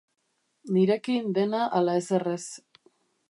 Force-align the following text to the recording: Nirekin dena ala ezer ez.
Nirekin 0.77 1.29
dena 1.37 1.61
ala 1.81 1.99
ezer 2.01 2.27
ez. 2.35 2.45